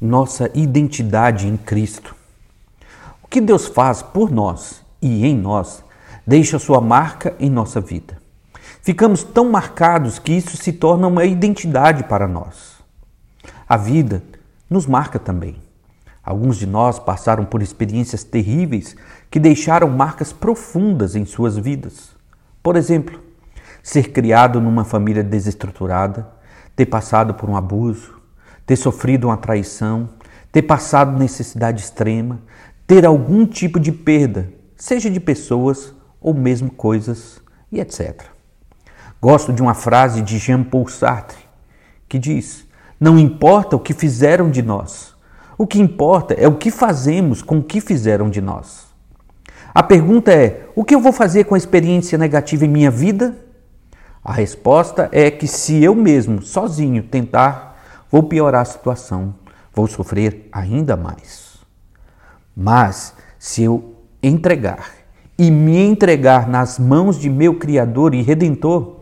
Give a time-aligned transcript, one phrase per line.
[0.00, 2.14] nossa identidade em Cristo.
[3.22, 5.82] O que Deus faz por nós e em nós
[6.26, 8.18] deixa sua marca em nossa vida.
[8.82, 12.78] Ficamos tão marcados que isso se torna uma identidade para nós.
[13.68, 14.22] A vida
[14.70, 15.56] nos marca também.
[16.24, 18.94] Alguns de nós passaram por experiências terríveis
[19.30, 22.10] que deixaram marcas profundas em suas vidas.
[22.62, 23.18] Por exemplo,
[23.82, 26.28] ser criado numa família desestruturada,
[26.76, 28.17] ter passado por um abuso,
[28.68, 30.10] ter sofrido uma traição,
[30.52, 32.38] ter passado necessidade extrema,
[32.86, 37.40] ter algum tipo de perda, seja de pessoas ou mesmo coisas
[37.72, 38.24] e etc.
[39.22, 41.38] Gosto de uma frase de Jean-Paul Sartre
[42.06, 42.66] que diz:
[43.00, 45.14] Não importa o que fizeram de nós,
[45.56, 48.88] o que importa é o que fazemos com o que fizeram de nós.
[49.74, 53.34] A pergunta é: o que eu vou fazer com a experiência negativa em minha vida?
[54.22, 57.68] A resposta é que se eu mesmo, sozinho, tentar,
[58.10, 59.34] vou piorar a situação,
[59.72, 61.58] vou sofrer ainda mais.
[62.56, 64.90] Mas se eu entregar
[65.38, 68.96] e me entregar nas mãos de meu Criador e Redentor,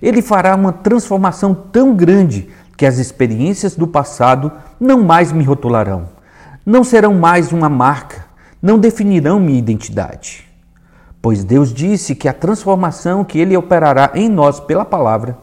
[0.00, 6.08] Ele fará uma transformação tão grande que as experiências do passado não mais me rotularão,
[6.64, 8.24] não serão mais uma marca,
[8.60, 10.48] não definirão minha identidade.
[11.20, 15.38] Pois Deus disse que a transformação que Ele operará em nós pela palavra,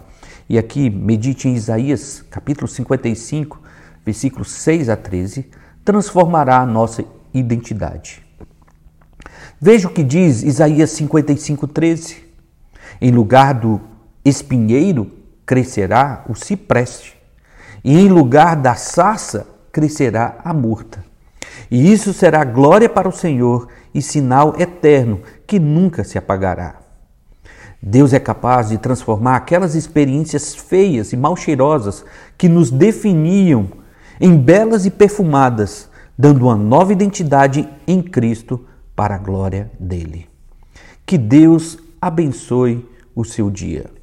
[0.50, 3.62] e aqui medite em Isaías capítulo 55,
[4.04, 5.48] versículos 6 a 13,
[5.86, 8.24] transformará a nossa identidade.
[9.62, 12.24] Veja o que diz Isaías 55, 13.
[13.00, 13.80] Em lugar do
[14.26, 15.12] espinheiro
[15.46, 17.16] crescerá o cipreste,
[17.84, 21.04] e em lugar da sarça crescerá a murta.
[21.70, 26.89] E isso será glória para o Senhor e sinal eterno que nunca se apagará.
[27.82, 32.04] Deus é capaz de transformar aquelas experiências feias e mal cheirosas
[32.38, 33.68] que nos definiam
[34.20, 40.28] em belas e perfumadas, dando uma nova identidade em Cristo para a glória dele.
[41.06, 42.86] Que Deus abençoe
[43.16, 43.99] o seu dia.